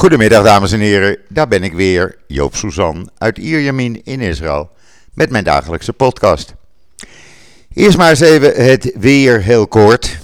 Goedemiddag 0.00 0.44
dames 0.44 0.72
en 0.72 0.80
heren, 0.80 1.18
daar 1.28 1.48
ben 1.48 1.62
ik 1.62 1.72
weer, 1.72 2.16
Joop 2.26 2.56
Suzan 2.56 3.10
uit 3.18 3.38
Ierjamin 3.38 4.04
in 4.04 4.20
Israël 4.20 4.70
met 5.14 5.30
mijn 5.30 5.44
dagelijkse 5.44 5.92
podcast. 5.92 6.54
Eerst 7.74 7.96
maar 7.96 8.10
eens 8.10 8.20
even 8.20 8.64
het 8.64 8.92
weer 8.98 9.42
heel 9.42 9.68
kort. 9.68 10.18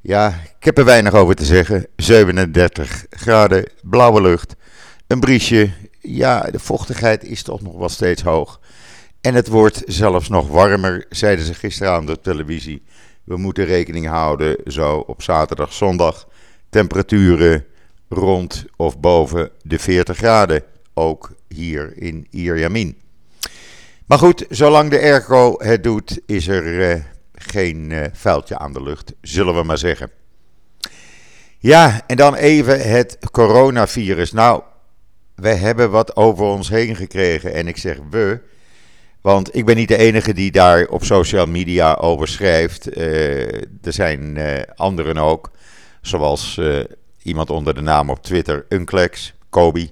Ja, 0.00 0.28
ik 0.58 0.64
heb 0.64 0.78
er 0.78 0.84
weinig 0.84 1.14
over 1.14 1.34
te 1.34 1.44
zeggen. 1.44 1.86
37 1.96 3.06
graden, 3.10 3.68
blauwe 3.82 4.20
lucht, 4.20 4.56
een 5.06 5.20
briesje. 5.20 5.70
Ja, 6.00 6.40
de 6.40 6.58
vochtigheid 6.58 7.24
is 7.24 7.42
toch 7.42 7.60
nog 7.60 7.76
wel 7.76 7.88
steeds 7.88 8.22
hoog. 8.22 8.60
En 9.20 9.34
het 9.34 9.48
wordt 9.48 9.82
zelfs 9.86 10.28
nog 10.28 10.48
warmer, 10.48 11.06
zeiden 11.08 11.44
ze 11.44 11.54
gisteravond 11.54 12.10
op 12.10 12.22
televisie. 12.22 12.82
We 13.24 13.36
moeten 13.36 13.64
rekening 13.64 14.06
houden 14.06 14.56
zo 14.66 14.96
op 14.96 15.22
zaterdag, 15.22 15.72
zondag. 15.72 16.28
Temperaturen 16.70 17.64
rond 18.10 18.64
of 18.76 19.00
boven 19.00 19.50
de 19.62 19.78
40 19.78 20.16
graden. 20.16 20.62
Ook 20.94 21.32
hier 21.48 21.92
in 21.96 22.26
Ierjamin. 22.30 22.98
Maar 24.06 24.18
goed, 24.18 24.44
zolang 24.48 24.90
de 24.90 25.00
airco 25.00 25.54
het 25.58 25.82
doet, 25.82 26.20
is 26.26 26.48
er 26.48 26.64
uh, 26.64 27.02
geen 27.34 27.90
uh, 27.90 28.04
vuiltje 28.12 28.58
aan 28.58 28.72
de 28.72 28.82
lucht, 28.82 29.12
zullen 29.20 29.54
we 29.54 29.62
maar 29.62 29.78
zeggen. 29.78 30.10
Ja, 31.58 32.00
en 32.06 32.16
dan 32.16 32.34
even 32.34 32.90
het 32.90 33.18
coronavirus. 33.30 34.32
Nou, 34.32 34.62
we 35.34 35.48
hebben 35.48 35.90
wat 35.90 36.16
over 36.16 36.44
ons 36.44 36.68
heen 36.68 36.96
gekregen. 36.96 37.54
En 37.54 37.68
ik 37.68 37.76
zeg 37.76 37.98
we, 38.10 38.40
want 39.20 39.56
ik 39.56 39.64
ben 39.64 39.76
niet 39.76 39.88
de 39.88 39.96
enige 39.96 40.32
die 40.32 40.50
daar 40.50 40.86
op 40.86 41.04
social 41.04 41.46
media 41.46 41.94
over 41.94 42.28
schrijft. 42.28 42.96
Uh, 42.96 43.54
er 43.62 43.92
zijn 43.92 44.38
anderen 44.74 45.18
ook, 45.18 45.50
zoals 46.00 46.60
iemand 47.22 47.50
onder 47.50 47.74
de 47.74 47.80
naam 47.80 48.10
op 48.10 48.22
Twitter, 48.22 48.66
Unclex, 48.68 49.34
Kobe. 49.50 49.90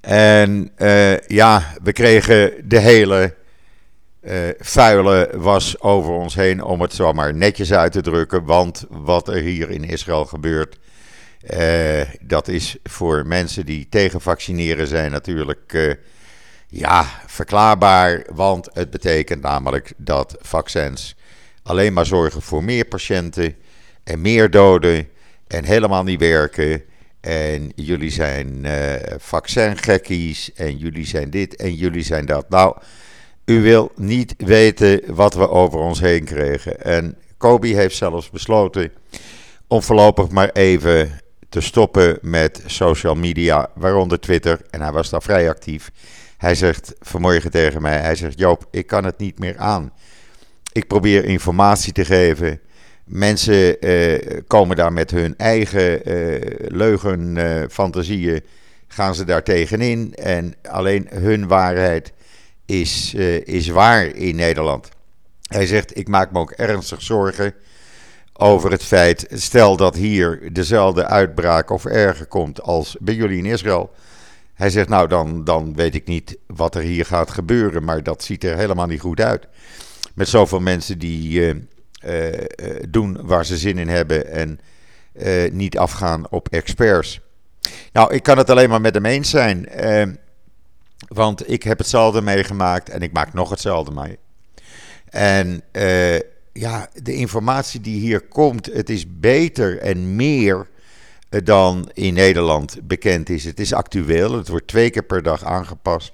En 0.00 0.72
uh, 0.78 1.18
ja, 1.18 1.74
we 1.82 1.92
kregen 1.92 2.68
de 2.68 2.78
hele 2.78 3.34
uh, 4.22 4.48
vuile 4.58 5.30
was 5.36 5.80
over 5.80 6.12
ons 6.12 6.34
heen, 6.34 6.62
om 6.62 6.80
het 6.80 6.94
zo 6.94 7.12
maar 7.12 7.34
netjes 7.34 7.72
uit 7.72 7.92
te 7.92 8.00
drukken. 8.00 8.44
Want 8.44 8.84
wat 8.88 9.28
er 9.28 9.42
hier 9.42 9.70
in 9.70 9.84
Israël 9.84 10.24
gebeurt, 10.24 10.78
uh, 11.54 12.00
dat 12.20 12.48
is 12.48 12.76
voor 12.82 13.26
mensen 13.26 13.66
die 13.66 13.86
tegen 13.88 14.20
vaccineren 14.20 14.86
zijn 14.86 15.10
natuurlijk 15.10 15.98
ja, 16.68 17.06
verklaarbaar. 17.26 18.26
Want 18.32 18.68
het 18.72 18.90
betekent 18.90 19.42
namelijk 19.42 19.92
dat 19.96 20.36
vaccins 20.40 21.16
alleen 21.62 21.92
maar 21.92 22.06
zorgen 22.06 22.42
voor 22.42 22.64
meer 22.64 22.84
patiënten 22.84 23.56
en 24.04 24.20
meer 24.20 24.50
doden 24.50 25.08
en 25.50 25.64
helemaal 25.64 26.02
niet 26.02 26.20
werken. 26.20 26.82
En 27.20 27.72
jullie 27.74 28.10
zijn 28.10 28.64
uh, 28.64 28.72
vaccingekkies 29.18 30.52
en 30.52 30.76
jullie 30.76 31.06
zijn 31.06 31.30
dit 31.30 31.56
en 31.56 31.74
jullie 31.74 32.02
zijn 32.02 32.26
dat. 32.26 32.48
Nou, 32.48 32.76
u 33.44 33.60
wil 33.60 33.92
niet 33.96 34.34
weten 34.36 35.14
wat 35.14 35.34
we 35.34 35.48
over 35.48 35.78
ons 35.78 36.00
heen 36.00 36.24
kregen. 36.24 36.80
En 36.82 37.16
Kobe 37.36 37.66
heeft 37.66 37.96
zelfs 37.96 38.30
besloten 38.30 38.92
om 39.66 39.82
voorlopig 39.82 40.28
maar 40.28 40.50
even 40.52 41.20
te 41.48 41.60
stoppen 41.60 42.18
met 42.22 42.62
social 42.66 43.14
media, 43.14 43.70
waaronder 43.74 44.20
Twitter. 44.20 44.60
En 44.70 44.80
hij 44.80 44.92
was 44.92 45.10
daar 45.10 45.22
vrij 45.22 45.48
actief. 45.48 45.90
Hij 46.36 46.54
zegt 46.54 46.94
vanmorgen 47.00 47.50
tegen 47.50 47.82
mij, 47.82 47.98
hij 47.98 48.14
zegt 48.14 48.38
Joop, 48.38 48.66
ik 48.70 48.86
kan 48.86 49.04
het 49.04 49.18
niet 49.18 49.38
meer 49.38 49.58
aan. 49.58 49.92
Ik 50.72 50.86
probeer 50.86 51.24
informatie 51.24 51.92
te 51.92 52.04
geven. 52.04 52.60
Mensen 53.10 53.86
uh, 53.86 54.40
komen 54.46 54.76
daar 54.76 54.92
met 54.92 55.10
hun 55.10 55.34
eigen 55.36 56.10
uh, 56.10 56.40
leugenfantasieën, 56.68 58.42
gaan 58.88 59.14
ze 59.14 59.24
daar 59.24 59.42
tegenin. 59.42 60.14
En 60.14 60.54
alleen 60.62 61.06
hun 61.10 61.48
waarheid 61.48 62.12
is, 62.66 63.14
is 63.44 63.68
waar 63.68 64.06
in 64.06 64.36
Nederland. 64.36 64.88
Hij 65.46 65.66
zegt, 65.66 65.96
ik 65.96 66.08
maak 66.08 66.32
me 66.32 66.38
ook 66.38 66.50
ernstig 66.50 67.02
zorgen 67.02 67.54
over 68.32 68.70
het 68.70 68.82
feit, 68.82 69.26
stel 69.30 69.76
dat 69.76 69.94
hier 69.94 70.52
dezelfde 70.52 71.06
uitbraak 71.06 71.70
of 71.70 71.84
erger 71.84 72.26
komt 72.26 72.62
als 72.62 72.96
bij 73.00 73.14
jullie 73.14 73.38
in 73.38 73.46
Israël. 73.46 73.90
Hij 74.54 74.70
zegt, 74.70 74.88
nou 74.88 75.08
dan, 75.08 75.44
dan 75.44 75.74
weet 75.74 75.94
ik 75.94 76.06
niet 76.06 76.38
wat 76.46 76.74
er 76.74 76.82
hier 76.82 77.06
gaat 77.06 77.30
gebeuren, 77.30 77.84
maar 77.84 78.02
dat 78.02 78.22
ziet 78.22 78.44
er 78.44 78.56
helemaal 78.56 78.86
niet 78.86 79.00
goed 79.00 79.20
uit. 79.20 79.46
Met 80.14 80.28
zoveel 80.28 80.60
mensen 80.60 80.98
die 80.98 81.68
doen 82.88 83.18
waar 83.22 83.46
ze 83.46 83.56
zin 83.56 83.78
in 83.78 83.88
hebben 83.88 84.26
en 84.26 84.60
uh, 85.12 85.50
niet 85.52 85.78
afgaan 85.78 86.30
op 86.30 86.48
experts. 86.48 87.20
Nou, 87.92 88.14
ik 88.14 88.22
kan 88.22 88.38
het 88.38 88.50
alleen 88.50 88.68
maar 88.68 88.80
met 88.80 88.94
hem 88.94 89.06
eens 89.06 89.30
zijn. 89.30 89.68
want 91.08 91.50
ik 91.50 91.62
heb 91.62 91.78
hetzelfde 91.78 92.20
meegemaakt 92.20 92.88
en 92.88 93.00
ik 93.00 93.12
maak 93.12 93.32
nog 93.32 93.50
hetzelfde 93.50 93.90
mee. 93.92 94.18
En 95.08 95.62
ja, 96.52 96.88
de 97.02 97.14
informatie 97.14 97.80
die 97.80 98.00
hier 98.00 98.20
komt, 98.20 98.66
het 98.66 98.90
is 98.90 99.04
beter 99.18 99.78
en 99.78 100.16
meer 100.16 100.68
dan 101.44 101.90
in 101.94 102.14
Nederland 102.14 102.78
bekend 102.82 103.28
is. 103.28 103.44
Het 103.44 103.60
is 103.60 103.72
actueel, 103.72 104.32
het 104.32 104.48
wordt 104.48 104.66
twee 104.66 104.90
keer 104.90 105.02
per 105.02 105.22
dag 105.22 105.44
aangepast. 105.44 106.12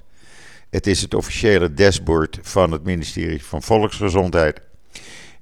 Het 0.71 0.87
is 0.87 1.03
het 1.03 1.15
officiële 1.15 1.75
dashboard 1.75 2.39
van 2.43 2.73
het 2.73 2.85
ministerie 2.85 3.45
van 3.45 3.63
Volksgezondheid. 3.63 4.61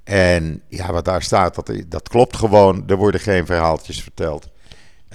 En 0.04 0.62
ja, 0.68 0.92
wat 0.92 1.04
daar 1.04 1.22
staat, 1.22 1.54
dat, 1.54 1.70
dat 1.86 2.08
klopt 2.08 2.36
gewoon. 2.36 2.84
Er 2.86 2.96
worden 2.96 3.20
geen 3.20 3.46
verhaaltjes 3.46 4.02
verteld. 4.02 4.48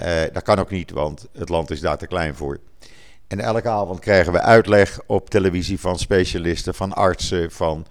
Uh, 0.02 0.20
dat 0.32 0.42
kan 0.42 0.58
ook 0.58 0.70
niet, 0.70 0.90
want 0.90 1.26
het 1.32 1.48
land 1.48 1.70
is 1.70 1.80
daar 1.80 1.98
te 1.98 2.06
klein 2.06 2.34
voor. 2.34 2.58
En 3.26 3.40
elke 3.40 3.68
avond 3.68 4.00
krijgen 4.00 4.32
we 4.32 4.40
uitleg 4.40 5.00
op 5.06 5.30
televisie 5.30 5.80
van 5.80 5.98
specialisten, 5.98 6.74
van 6.74 6.92
artsen, 6.92 7.50
van 7.50 7.86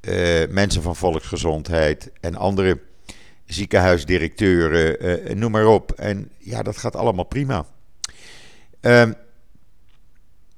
uh, 0.00 0.48
mensen 0.48 0.82
van 0.82 0.96
volksgezondheid 0.96 2.10
en 2.20 2.36
andere 2.36 2.80
ziekenhuisdirecteuren, 3.44 5.06
uh, 5.28 5.34
noem 5.34 5.50
maar 5.50 5.66
op. 5.66 5.92
En 5.92 6.30
ja, 6.38 6.62
dat 6.62 6.76
gaat 6.76 6.96
allemaal 6.96 7.24
prima. 7.24 7.66
Uh, 8.80 9.08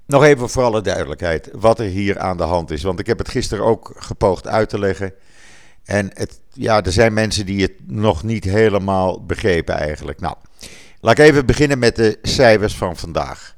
nog 0.06 0.24
even 0.24 0.48
voor 0.48 0.62
alle 0.62 0.80
duidelijkheid 0.80 1.48
wat 1.52 1.78
er 1.78 1.86
hier 1.86 2.18
aan 2.18 2.36
de 2.36 2.42
hand 2.42 2.70
is. 2.70 2.82
Want 2.82 2.98
ik 3.00 3.06
heb 3.06 3.18
het 3.18 3.28
gisteren 3.28 3.64
ook 3.64 3.92
gepoogd 3.96 4.46
uit 4.46 4.68
te 4.68 4.78
leggen. 4.78 5.14
En 5.84 6.10
het, 6.14 6.40
ja, 6.52 6.82
er 6.82 6.92
zijn 6.92 7.12
mensen 7.12 7.46
die 7.46 7.62
het 7.62 7.72
nog 7.86 8.22
niet 8.22 8.44
helemaal 8.44 9.24
begrepen 9.24 9.74
eigenlijk. 9.74 10.20
Nou, 10.20 10.36
laat 11.00 11.18
ik 11.18 11.24
even 11.24 11.46
beginnen 11.46 11.78
met 11.78 11.96
de 11.96 12.18
cijfers 12.22 12.76
van 12.76 12.96
vandaag. 12.96 13.56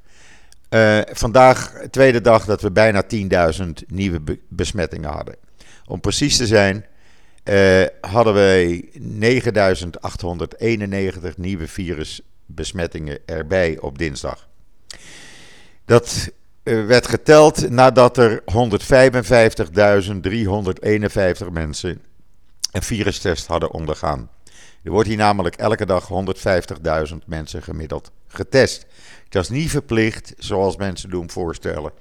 Uh, 0.71 1.01
vandaag, 1.13 1.73
tweede 1.91 2.21
dag 2.21 2.45
dat 2.45 2.61
we 2.61 2.71
bijna 2.71 3.05
10.000 3.63 3.65
nieuwe 3.87 4.21
besmettingen 4.49 5.11
hadden. 5.11 5.37
Om 5.87 6.01
precies 6.01 6.37
te 6.37 6.47
zijn, 6.47 6.85
uh, 7.45 7.85
hadden 8.01 8.35
wij 8.35 8.89
9.891 8.95 8.99
nieuwe 11.37 11.69
virusbesmettingen 11.69 13.19
erbij 13.27 13.79
op 13.81 13.99
dinsdag. 13.99 14.49
Dat 15.85 16.31
uh, 16.63 16.87
werd 16.87 17.07
geteld 17.07 17.71
nadat 17.71 18.17
er 18.17 18.43
155.351 18.43 18.47
mensen 21.53 22.01
een 22.75 22.83
virustest 22.83 23.47
hadden 23.47 23.71
ondergaan. 23.71 24.31
Er 24.83 24.91
wordt 24.91 25.09
hier 25.09 25.17
namelijk 25.17 25.57
elke 25.57 25.87
dag 25.87 26.09
150.000 27.11 27.17
mensen 27.27 27.63
gemiddeld 27.63 28.11
getest. 28.27 28.87
Dat 29.29 29.43
is 29.43 29.49
niet 29.49 29.71
verplicht, 29.71 30.35
zoals 30.39 30.77
mensen 30.77 31.11
doen 31.11 31.31
voorstellen. 31.31 31.93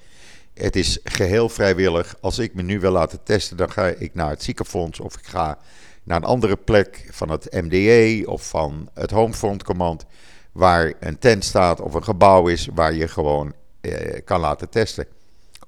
Het 0.53 0.75
is 0.75 0.99
geheel 1.03 1.49
vrijwillig. 1.49 2.15
Als 2.21 2.39
ik 2.39 2.53
me 2.53 2.61
nu 2.61 2.79
wil 2.79 2.91
laten 2.91 3.23
testen, 3.23 3.57
dan 3.57 3.71
ga 3.71 3.87
ik 3.87 4.13
naar 4.13 4.29
het 4.29 4.43
ziekenfonds 4.43 4.99
of 4.99 5.17
ik 5.17 5.25
ga 5.25 5.57
naar 6.03 6.17
een 6.17 6.23
andere 6.23 6.55
plek 6.55 7.07
van 7.09 7.29
het 7.29 7.51
MDE 7.51 8.23
of 8.25 8.47
van 8.47 8.89
het 8.93 9.11
Homefront 9.11 9.63
Command, 9.63 10.05
waar 10.51 10.93
een 10.99 11.19
tent 11.19 11.43
staat 11.43 11.81
of 11.81 11.93
een 11.93 12.03
gebouw 12.03 12.47
is 12.47 12.67
waar 12.73 12.93
je 12.93 13.07
gewoon 13.07 13.53
eh, 13.81 14.21
kan 14.25 14.39
laten 14.39 14.69
testen. 14.69 15.07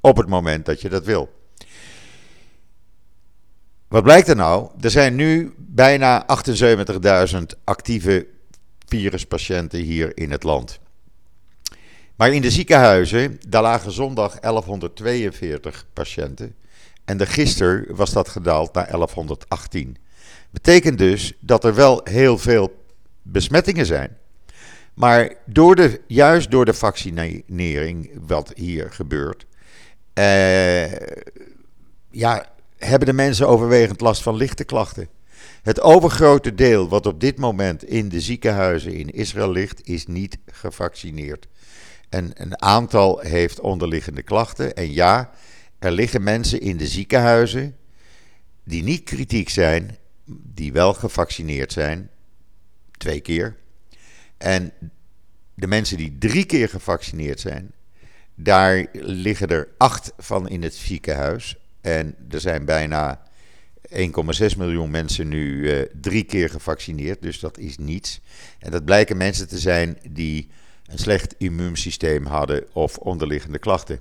Op 0.02 0.18
het 0.18 0.28
moment 0.28 0.66
dat 0.66 0.82
je 0.82 0.90
dat 0.90 1.06
wil. 1.06 1.30
Wat 3.88 4.04
blijkt 4.04 4.28
er 4.28 4.36
nou? 4.36 4.70
Er 4.82 4.92
zijn 4.92 5.16
nu 5.16 5.54
bijna 5.58 6.26
78.000 7.32 7.42
actieve 7.64 8.28
viruspatiënten 8.88 9.80
hier 9.80 10.18
in 10.18 10.32
het 10.32 10.44
land. 10.44 10.80
Maar 12.16 12.34
in 12.34 12.42
de 12.42 12.52
ziekenhuizen, 12.52 13.40
daar 13.48 13.62
lagen 13.62 13.92
zondag 13.92 14.40
1142 14.40 15.86
patiënten. 15.94 16.56
En 17.06 17.18
de 17.18 17.26
gisteren 17.26 17.96
was 17.96 18.12
dat 18.12 18.30
gedaald 18.30 18.74
naar 18.74 18.88
1118. 18.88 19.98
Betekent 20.52 20.98
dus 20.98 21.34
dat 21.40 21.64
er 21.64 21.76
wel 21.76 22.02
heel 22.04 22.38
veel 22.38 22.86
besmettingen 23.22 23.86
zijn. 23.86 24.18
Maar 24.94 25.34
door 25.46 25.76
de, 25.76 26.02
juist 26.08 26.52
door 26.52 26.66
de 26.66 26.74
vaccinering, 26.74 28.12
wat 28.28 28.52
hier 28.56 28.92
gebeurt, 28.92 29.46
eh, 30.14 30.92
ja, 32.12 32.55
hebben 32.78 33.08
de 33.08 33.14
mensen 33.14 33.48
overwegend 33.48 34.02
last 34.02 34.24
van 34.24 34.36
lichte 34.36 34.64
klachten. 34.64 35.08
Het 35.62 35.82
overgrote 35.82 36.56
deel 36.56 36.90
wat 36.90 37.06
op 37.06 37.20
dit 37.20 37.38
moment 37.38 37.84
in 37.84 38.10
de 38.10 38.22
ziekenhuizen 38.22 38.94
in 38.94 39.10
Israël 39.10 39.52
ligt, 39.52 39.88
is 39.88 40.08
niet 40.08 40.38
gevaccineerd. 40.46 41.48
En 42.10 42.32
een 42.34 42.62
aantal 42.62 43.20
heeft 43.20 43.60
onderliggende 43.60 44.24
klachten. 44.24 44.76
En 44.76 44.94
ja, 44.94 45.32
er 45.80 45.92
liggen 45.92 46.24
mensen 46.24 46.62
in 46.62 46.78
de 46.78 46.88
ziekenhuizen 46.88 47.76
die 48.64 48.84
niet 48.84 49.04
kritiek 49.04 49.50
zijn, 49.50 49.98
die 50.26 50.72
wel 50.72 50.94
gevaccineerd 50.94 51.72
zijn, 51.72 52.10
twee 52.92 53.20
keer. 53.20 53.56
En 54.38 54.74
de 55.54 55.68
mensen 55.68 55.98
die 55.98 56.18
drie 56.18 56.46
keer 56.46 56.70
gevaccineerd 56.70 57.40
zijn, 57.40 57.72
daar 58.36 58.86
liggen 58.94 59.48
er 59.48 59.68
acht 59.78 60.14
van 60.18 60.50
in 60.50 60.64
het 60.64 60.74
ziekenhuis. 60.74 61.58
En 61.86 62.16
er 62.30 62.40
zijn 62.40 62.66
bijna 62.66 63.22
1,6 63.90 64.58
miljoen 64.58 64.90
mensen 64.90 65.28
nu 65.28 65.72
uh, 65.72 65.82
drie 66.02 66.24
keer 66.24 66.50
gevaccineerd. 66.50 67.22
Dus 67.22 67.40
dat 67.40 67.58
is 67.58 67.78
niets. 67.78 68.22
En 68.60 68.72
dat 68.72 68.86
blijken 68.86 69.18
mensen 69.18 69.48
te 69.48 69.58
zijn 69.58 69.98
die 70.10 70.50
een 70.86 70.98
slecht 70.98 71.36
immuunsysteem 71.38 72.26
hadden 72.26 72.64
of 72.74 72.98
onderliggende 72.98 73.60
klachten. 73.60 74.00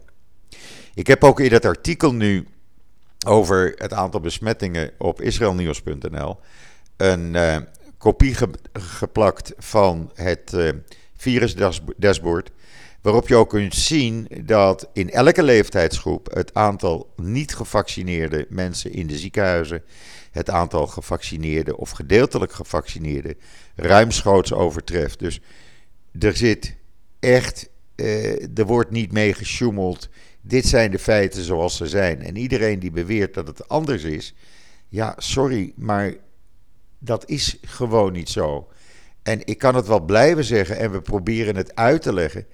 Ik 0.95 1.07
heb 1.07 1.25
ook 1.25 1.41
in 1.41 1.51
dat 1.51 1.65
artikel 1.65 2.15
nu 2.15 2.47
over 3.27 3.73
het 3.77 3.93
aantal 3.93 4.21
besmettingen 4.21 4.91
op 4.99 5.21
israelnieuws.nl 5.21 6.39
een 6.97 7.35
uh, 7.35 7.57
kopie 7.99 8.37
geplakt 8.73 9.53
van 9.59 10.11
het 10.15 10.53
uh, 10.55 10.71
virusdashboard. 11.17 12.51
Waarop 13.05 13.29
je 13.29 13.37
ook 13.37 13.49
kunt 13.49 13.75
zien 13.75 14.29
dat 14.45 14.89
in 14.93 15.11
elke 15.11 15.43
leeftijdsgroep 15.43 16.35
het 16.35 16.55
aantal 16.55 17.13
niet 17.17 17.55
gevaccineerde 17.55 18.47
mensen 18.49 18.93
in 18.93 19.07
de 19.07 19.19
ziekenhuizen 19.19 19.83
het 20.31 20.51
aantal 20.51 20.87
gevaccineerde 20.87 21.77
of 21.77 21.91
gedeeltelijk 21.91 22.53
gevaccineerde 22.53 23.37
ruimschoots 23.77 24.53
overtreft. 24.53 25.19
Dus 25.19 25.41
er 26.19 26.37
zit 26.37 26.77
echt, 27.21 27.69
uh, 27.97 28.59
er 28.59 28.67
wordt 28.67 28.91
niet 28.91 29.13
mee 29.13 29.35
gesjoemeld. 29.35 30.09
Dit 30.41 30.67
zijn 30.67 30.91
de 30.91 30.99
feiten 30.99 31.43
zoals 31.43 31.77
ze 31.77 31.87
zijn. 31.87 32.23
En 32.23 32.37
iedereen 32.37 32.79
die 32.79 32.91
beweert 32.91 33.35
dat 33.35 33.47
het 33.47 33.69
anders 33.69 34.03
is, 34.03 34.35
ja, 34.89 35.15
sorry, 35.17 35.73
maar 35.77 36.15
dat 36.99 37.29
is 37.29 37.59
gewoon 37.61 38.13
niet 38.13 38.29
zo. 38.29 38.69
En 39.23 39.47
ik 39.47 39.59
kan 39.59 39.75
het 39.75 39.87
wel 39.87 40.01
blijven 40.01 40.45
zeggen 40.45 40.79
en 40.79 40.93
we 40.93 41.01
proberen 41.01 41.57
het 41.57 41.75
uit 41.75 42.03
te 42.03 42.13
leggen. 42.13 42.47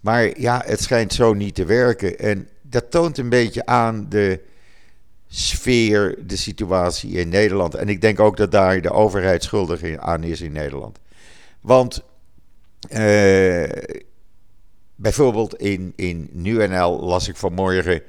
Maar 0.00 0.40
ja, 0.40 0.62
het 0.66 0.82
schijnt 0.82 1.12
zo 1.12 1.34
niet 1.34 1.54
te 1.54 1.64
werken. 1.64 2.18
En 2.18 2.48
dat 2.62 2.90
toont 2.90 3.18
een 3.18 3.28
beetje 3.28 3.66
aan 3.66 4.06
de 4.08 4.40
sfeer, 5.28 6.18
de 6.26 6.36
situatie 6.36 7.10
in 7.10 7.28
Nederland. 7.28 7.74
En 7.74 7.88
ik 7.88 8.00
denk 8.00 8.20
ook 8.20 8.36
dat 8.36 8.50
daar 8.50 8.80
de 8.80 8.92
overheid 8.92 9.42
schuldig 9.42 9.96
aan 9.96 10.22
is 10.22 10.40
in 10.40 10.52
Nederland. 10.52 10.98
Want 11.60 12.02
uh, 12.90 13.68
bijvoorbeeld 14.94 15.54
in, 15.54 15.92
in 15.96 16.28
NuNL 16.32 17.00
las 17.00 17.28
ik 17.28 17.36
vanmorgen 17.36 18.02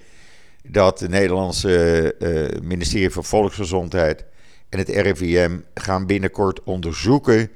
dat 0.67 0.99
het 0.99 1.09
Nederlandse 1.09 2.15
uh, 2.19 2.61
ministerie 2.61 3.09
van 3.09 3.23
Volksgezondheid 3.23 4.25
en 4.69 4.79
het 4.79 4.89
RIVM 4.89 5.57
gaan 5.73 6.05
binnenkort 6.05 6.63
onderzoeken 6.63 7.49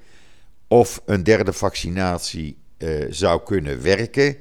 of 0.68 1.02
een 1.06 1.24
derde 1.24 1.54
vaccinatie 1.54 2.58
uh, 2.84 3.06
zou 3.10 3.44
kunnen 3.44 3.82
werken. 3.82 4.38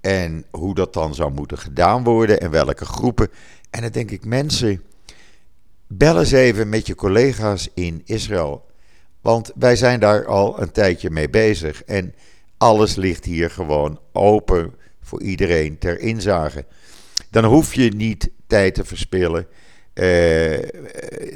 En 0.00 0.44
hoe 0.50 0.74
dat 0.74 0.92
dan 0.92 1.14
zou 1.14 1.32
moeten 1.32 1.58
gedaan 1.58 2.04
worden 2.04 2.40
en 2.40 2.50
welke 2.50 2.84
groepen. 2.84 3.28
En 3.70 3.82
dan 3.82 3.90
denk 3.90 4.10
ik, 4.10 4.24
mensen, 4.24 4.82
bel 5.86 6.18
eens 6.18 6.32
even 6.32 6.68
met 6.68 6.86
je 6.86 6.94
collega's 6.94 7.68
in 7.74 8.02
Israël. 8.04 8.64
Want 9.20 9.52
wij 9.54 9.76
zijn 9.76 10.00
daar 10.00 10.26
al 10.26 10.60
een 10.60 10.72
tijdje 10.72 11.10
mee 11.10 11.30
bezig. 11.30 11.84
En 11.84 12.14
alles 12.56 12.94
ligt 12.94 13.24
hier 13.24 13.50
gewoon 13.50 14.00
open 14.12 14.74
voor 15.00 15.22
iedereen 15.22 15.78
ter 15.78 15.98
inzage. 15.98 16.64
Dan 17.30 17.44
hoef 17.44 17.74
je 17.74 17.94
niet 17.94 18.30
tijd 18.46 18.74
te 18.74 18.84
verspillen. 18.84 19.46
Uh, 19.94 20.58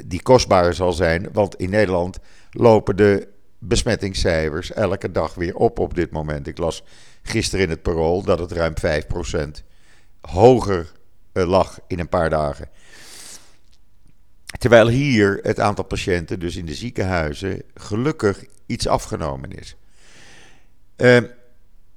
die 0.05 0.21
kostbaar 0.21 0.73
zal 0.73 0.93
zijn. 0.93 1.29
Want 1.33 1.55
in 1.55 1.69
Nederland 1.69 2.17
lopen 2.51 2.95
de 2.95 3.27
besmettingscijfers 3.59 4.73
elke 4.73 5.11
dag 5.11 5.33
weer 5.33 5.55
op 5.55 5.79
op 5.79 5.95
dit 5.95 6.11
moment. 6.11 6.47
Ik 6.47 6.57
las 6.57 6.83
gisteren 7.21 7.65
in 7.65 7.71
het 7.71 7.81
parool 7.81 8.23
dat 8.23 8.39
het 8.39 8.51
ruim 8.51 8.73
5% 9.59 9.63
hoger 10.21 10.91
eh, 11.31 11.47
lag 11.47 11.79
in 11.87 11.99
een 11.99 12.09
paar 12.09 12.29
dagen. 12.29 12.69
Terwijl 14.59 14.87
hier 14.87 15.39
het 15.41 15.59
aantal 15.59 15.83
patiënten, 15.83 16.39
dus 16.39 16.55
in 16.55 16.65
de 16.65 16.73
ziekenhuizen, 16.73 17.61
gelukkig 17.73 18.45
iets 18.65 18.87
afgenomen 18.87 19.51
is. 19.51 19.75
Uh, 20.97 21.15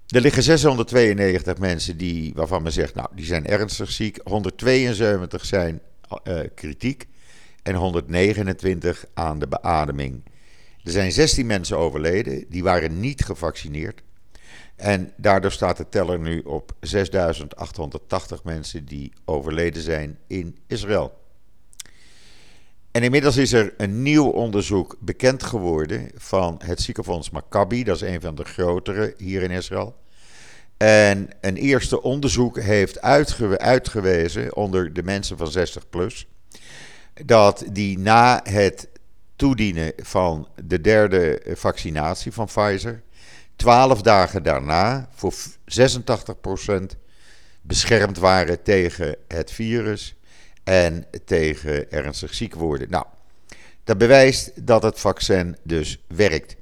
er 0.07 0.21
liggen 0.21 0.43
692 0.43 1.59
mensen 1.59 1.97
die, 1.97 2.33
waarvan 2.35 2.63
men 2.63 2.73
zegt, 2.73 2.95
nou, 2.95 3.09
die 3.15 3.25
zijn 3.25 3.47
ernstig 3.47 3.91
ziek. 3.91 4.19
172 4.25 5.45
zijn 5.45 5.81
uh, 6.25 6.41
kritiek 6.55 7.07
en 7.63 7.75
129 7.75 9.05
aan 9.15 9.39
de 9.39 9.49
beademing. 9.49 10.23
Er 10.85 10.91
zijn 10.91 11.13
16 11.13 11.47
mensen 11.47 11.77
overleden, 11.77 12.45
die 12.49 12.63
waren 12.63 13.01
niet 13.01 13.25
gevaccineerd. 13.25 14.03
En 14.77 15.13
daardoor 15.17 15.53
staat 15.53 15.77
de 15.77 15.89
teller 15.89 16.19
nu 16.19 16.41
op 16.41 16.73
6.880 16.87 18.43
mensen 18.45 18.85
die 18.85 19.13
overleden 19.25 19.83
zijn 19.83 20.19
in 20.27 20.59
Israël. 20.67 21.19
En 22.91 23.03
inmiddels 23.03 23.37
is 23.37 23.53
er 23.53 23.75
een 23.77 24.03
nieuw 24.03 24.27
onderzoek 24.27 24.97
bekend 25.01 25.43
geworden 25.43 26.11
van 26.15 26.61
het 26.65 26.81
ziekenfonds 26.81 27.31
Maccabi. 27.31 27.85
Dat 27.85 27.97
is 27.97 28.09
een 28.09 28.21
van 28.21 28.35
de 28.35 28.45
grotere 28.45 29.15
hier 29.17 29.43
in 29.43 29.51
Israël. 29.51 29.97
En 30.77 31.29
een 31.41 31.57
eerste 31.57 32.03
onderzoek 32.03 32.61
heeft 32.61 33.01
uitgewezen 33.59 34.57
onder 34.57 34.93
de 34.93 35.03
mensen 35.03 35.37
van 35.37 35.51
60 35.51 35.89
plus. 35.89 36.27
Dat 37.25 37.65
die 37.73 37.99
na 37.99 38.41
het 38.43 38.89
toedienen 39.41 39.93
van 39.97 40.49
de 40.65 40.81
derde 40.81 41.43
vaccinatie 41.55 42.33
van 42.33 42.47
Pfizer. 42.47 43.03
12 43.57 44.03
dagen 44.03 44.43
daarna 44.43 45.09
voor 45.15 45.35
86% 45.65 46.97
beschermd 47.63 48.19
waren 48.19 48.63
tegen 48.63 49.17
het 49.29 49.51
virus 49.51 50.17
en 50.65 51.07
tegen 51.25 51.91
ernstig 51.91 52.35
ziek 52.35 52.55
worden. 52.55 52.91
Nou, 52.91 53.05
dat 53.85 53.99
bewijst 53.99 54.67
dat 54.67 54.83
het 54.83 55.01
vaccin 55.01 55.57
dus 55.63 56.05
werkt. 56.07 56.57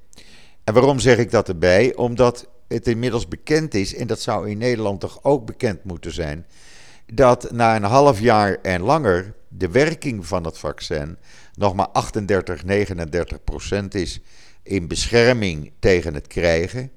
En 0.64 0.74
waarom 0.74 0.98
zeg 0.98 1.18
ik 1.18 1.30
dat 1.30 1.48
erbij? 1.48 1.94
Omdat 1.94 2.48
het 2.68 2.86
inmiddels 2.86 3.28
bekend 3.28 3.74
is, 3.74 3.94
en 3.94 4.06
dat 4.06 4.20
zou 4.20 4.50
in 4.50 4.58
Nederland 4.58 5.00
toch 5.00 5.18
ook 5.22 5.46
bekend 5.46 5.84
moeten 5.84 6.12
zijn, 6.12 6.46
dat 7.06 7.50
na 7.50 7.76
een 7.76 7.82
half 7.82 8.20
jaar 8.20 8.58
en 8.62 8.82
langer 8.82 9.34
de 9.48 9.68
werking 9.68 10.26
van 10.26 10.44
het 10.44 10.58
vaccin 10.58 11.18
nog 11.54 11.74
maar 11.74 11.88
38, 11.88 12.64
39 12.64 13.44
procent 13.44 13.94
is 13.94 14.20
in 14.62 14.88
bescherming 14.88 15.72
tegen 15.78 16.14
het 16.14 16.26
krijgen 16.26 16.90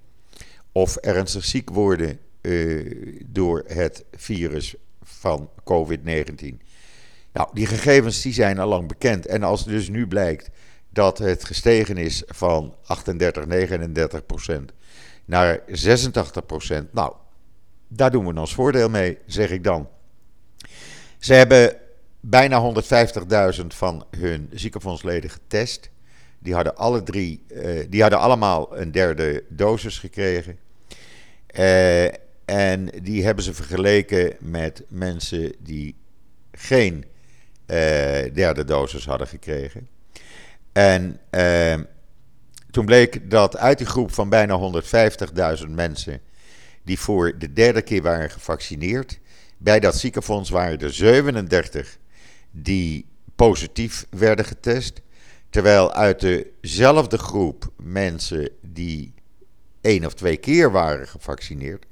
of 0.71 0.95
ernstig 0.95 1.45
ziek 1.45 1.69
worden 1.69 2.19
uh, 2.41 3.19
door 3.25 3.63
het 3.67 4.03
virus 4.11 4.75
van 5.03 5.49
COVID-19. 5.59 6.57
Nou, 7.33 7.49
die 7.53 7.65
gegevens 7.65 8.21
die 8.21 8.33
zijn 8.33 8.59
al 8.59 8.67
lang 8.67 8.87
bekend. 8.87 9.25
En 9.25 9.43
als 9.43 9.65
dus 9.65 9.89
nu 9.89 10.07
blijkt 10.07 10.49
dat 10.89 11.17
het 11.17 11.43
gestegen 11.43 11.97
is 11.97 12.23
van 12.27 12.75
38, 12.85 13.45
39 13.45 14.25
procent 14.25 14.71
naar 15.25 15.59
86 15.67 16.45
procent, 16.45 16.93
nou, 16.93 17.13
daar 17.87 18.11
doen 18.11 18.25
we 18.27 18.39
ons 18.39 18.53
voordeel 18.53 18.89
mee, 18.89 19.17
zeg 19.25 19.49
ik 19.49 19.63
dan. 19.63 19.89
Ze 21.19 21.33
hebben 21.33 21.75
bijna 22.21 22.73
150.000 23.59 23.67
van 23.67 24.05
hun 24.17 24.49
ziekenfondsleden 24.53 25.29
getest. 25.29 25.89
Die 26.39 26.53
hadden 26.53 26.75
alle 26.75 27.03
drie, 27.03 27.43
uh, 27.47 27.85
die 27.89 28.01
hadden 28.01 28.19
allemaal 28.19 28.77
een 28.77 28.91
derde 28.91 29.43
dosis 29.49 29.99
gekregen. 29.99 30.57
Uh, 31.57 32.05
en 32.45 32.89
die 33.01 33.25
hebben 33.25 33.43
ze 33.43 33.53
vergeleken 33.53 34.35
met 34.39 34.83
mensen 34.87 35.53
die 35.59 35.95
geen 36.51 36.95
uh, 36.95 37.77
derde 38.33 38.63
dosis 38.63 39.05
hadden 39.05 39.27
gekregen. 39.27 39.87
En 40.71 41.19
toen 42.71 42.85
bleek 42.85 43.29
dat 43.29 43.57
uit 43.57 43.77
die 43.77 43.87
groep 43.87 44.11
van 44.11 44.29
bijna 44.29 44.81
150.000 45.63 45.69
mensen 45.69 46.21
die 46.83 46.99
voor 46.99 47.37
de 47.37 47.53
derde 47.53 47.81
keer 47.81 48.01
waren 48.01 48.29
gevaccineerd, 48.29 49.19
bij 49.57 49.79
dat 49.79 49.95
ziekenfonds 49.95 50.49
waren 50.49 50.79
er 50.79 50.93
37 50.93 51.99
die 52.51 53.05
positief 53.35 54.05
werden 54.09 54.45
getest. 54.45 55.01
Terwijl 55.49 55.93
uit 55.93 56.19
dezelfde 56.19 57.17
groep 57.17 57.71
mensen 57.77 58.49
die 58.61 59.13
één 59.81 60.05
of 60.05 60.13
twee 60.13 60.37
keer 60.37 60.71
waren 60.71 61.07
gevaccineerd, 61.07 61.85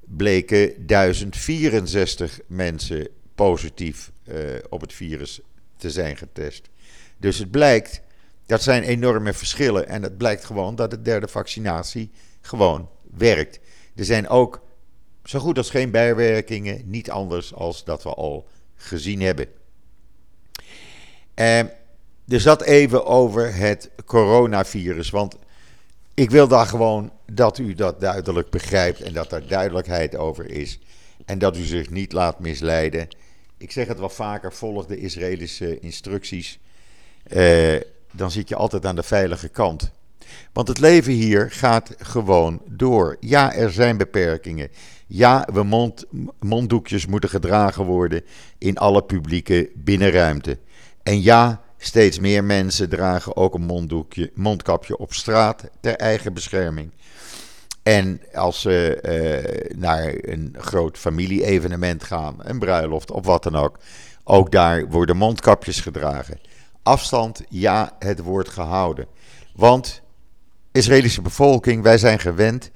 bleken 0.00 0.86
1064 0.86 2.40
mensen 2.46 3.08
positief 3.34 4.10
uh, 4.24 4.36
op 4.68 4.80
het 4.80 4.92
virus 4.92 5.40
te 5.76 5.90
zijn 5.90 6.16
getest. 6.16 6.68
Dus 7.16 7.38
het 7.38 7.50
blijkt, 7.50 8.02
dat 8.46 8.62
zijn 8.62 8.82
enorme 8.82 9.32
verschillen. 9.32 9.88
En 9.88 10.02
het 10.02 10.16
blijkt 10.16 10.44
gewoon 10.44 10.74
dat 10.74 10.90
de 10.90 11.02
derde 11.02 11.28
vaccinatie 11.28 12.10
gewoon 12.40 12.88
werkt. 13.16 13.60
Er 13.94 14.04
zijn 14.04 14.28
ook 14.28 14.62
zo 15.24 15.38
goed 15.38 15.58
als 15.58 15.70
geen 15.70 15.90
bijwerkingen, 15.90 16.82
niet 16.84 17.10
anders 17.10 17.54
als 17.54 17.84
dat 17.84 18.02
we 18.02 18.14
al 18.14 18.48
gezien 18.74 19.20
hebben. 19.20 19.46
Eh, 21.40 21.60
dus 22.24 22.42
dat 22.42 22.62
even 22.62 23.06
over 23.06 23.54
het 23.54 23.90
coronavirus. 24.04 25.10
Want 25.10 25.36
ik 26.14 26.30
wil 26.30 26.48
daar 26.48 26.66
gewoon 26.66 27.12
dat 27.32 27.58
u 27.58 27.74
dat 27.74 28.00
duidelijk 28.00 28.50
begrijpt 28.50 29.00
en 29.00 29.12
dat 29.12 29.32
er 29.32 29.48
duidelijkheid 29.48 30.16
over 30.16 30.50
is. 30.50 30.78
En 31.24 31.38
dat 31.38 31.56
u 31.56 31.62
zich 31.62 31.90
niet 31.90 32.12
laat 32.12 32.40
misleiden. 32.40 33.08
Ik 33.58 33.72
zeg 33.72 33.86
het 33.86 33.98
wel 33.98 34.08
vaker, 34.08 34.52
volg 34.52 34.86
de 34.86 34.98
Israëlische 34.98 35.78
instructies. 35.78 36.58
Eh, 37.22 37.80
dan 38.12 38.30
zit 38.30 38.48
je 38.48 38.56
altijd 38.56 38.86
aan 38.86 38.96
de 38.96 39.02
veilige 39.02 39.48
kant. 39.48 39.90
Want 40.52 40.68
het 40.68 40.78
leven 40.78 41.12
hier 41.12 41.50
gaat 41.50 41.94
gewoon 41.98 42.62
door. 42.66 43.16
Ja, 43.20 43.54
er 43.54 43.72
zijn 43.72 43.96
beperkingen. 43.96 44.68
Ja, 45.06 45.48
we 45.52 45.62
mond, 45.62 46.04
monddoekjes 46.40 47.06
moeten 47.06 47.30
gedragen 47.30 47.84
worden 47.84 48.24
in 48.58 48.78
alle 48.78 49.02
publieke 49.02 49.70
binnenruimte. 49.74 50.58
En 51.10 51.22
ja, 51.22 51.60
steeds 51.78 52.18
meer 52.18 52.44
mensen 52.44 52.88
dragen 52.88 53.36
ook 53.36 53.54
een 53.54 53.64
monddoekje, 53.64 54.30
mondkapje 54.34 54.98
op 54.98 55.12
straat 55.12 55.70
ter 55.80 55.96
eigen 55.96 56.32
bescherming. 56.32 56.90
En 57.82 58.20
als 58.34 58.60
ze 58.60 58.98
uh, 59.02 59.78
naar 59.78 60.14
een 60.20 60.56
groot 60.58 60.98
familie-evenement 60.98 62.04
gaan, 62.04 62.36
een 62.38 62.58
bruiloft 62.58 63.10
of 63.10 63.24
wat 63.24 63.42
dan 63.42 63.56
ook, 63.56 63.78
ook 64.24 64.50
daar 64.52 64.88
worden 64.88 65.16
mondkapjes 65.16 65.80
gedragen. 65.80 66.40
Afstand, 66.82 67.42
ja, 67.48 67.96
het 67.98 68.20
wordt 68.20 68.48
gehouden. 68.48 69.06
Want 69.54 70.02
Israëlische 70.72 71.22
bevolking, 71.22 71.82
wij 71.82 71.98
zijn 71.98 72.18
gewend 72.18 72.70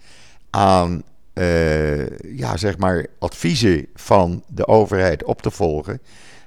aan 0.50 1.02
uh, 1.34 2.18
ja, 2.18 2.56
zeg 2.56 2.78
maar 2.78 3.06
adviezen 3.18 3.86
van 3.94 4.44
de 4.48 4.66
overheid 4.66 5.24
op 5.24 5.42
te 5.42 5.50
volgen. 5.50 6.00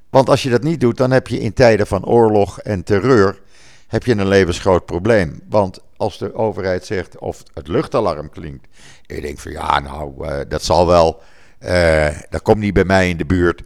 Want 0.09 0.29
als 0.29 0.43
je 0.43 0.49
dat 0.49 0.63
niet 0.63 0.79
doet, 0.79 0.97
dan 0.97 1.11
heb 1.11 1.27
je 1.27 1.39
in 1.39 1.53
tijden 1.53 1.87
van 1.87 2.05
oorlog 2.05 2.59
en 2.59 2.83
terreur 2.83 3.39
heb 3.87 4.03
je 4.03 4.11
een 4.11 4.27
levensgroot 4.27 4.85
probleem. 4.85 5.41
Want 5.49 5.79
als 5.97 6.17
de 6.17 6.35
overheid 6.35 6.85
zegt 6.85 7.17
of 7.17 7.43
het 7.53 7.67
luchtalarm 7.67 8.29
klinkt, 8.29 8.67
en 9.05 9.15
je 9.15 9.21
denkt 9.21 9.41
van 9.41 9.51
ja, 9.51 9.79
nou, 9.79 10.27
uh, 10.27 10.39
dat 10.47 10.63
zal 10.63 10.87
wel, 10.87 11.21
uh, 11.59 12.07
dat 12.29 12.41
komt 12.41 12.59
niet 12.59 12.73
bij 12.73 12.83
mij 12.83 13.09
in 13.09 13.17
de 13.17 13.25
buurt. 13.25 13.61